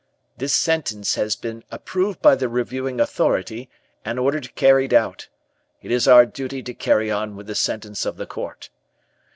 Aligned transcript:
This 0.35 0.51
sentence 0.51 1.13
has 1.13 1.35
been 1.35 1.63
approved 1.69 2.23
by 2.23 2.33
the 2.33 2.49
reviewing 2.49 2.99
authority 2.99 3.69
and 4.03 4.17
ordered 4.17 4.55
carried 4.55 4.95
out. 4.95 5.27
It 5.83 5.91
is 5.91 6.07
our 6.07 6.25
duty 6.25 6.63
to 6.63 6.73
carry 6.73 7.11
on 7.11 7.35
with 7.35 7.45
the 7.45 7.53
sentence 7.53 8.03
of 8.03 8.17
the 8.17 8.25
court. 8.25 8.71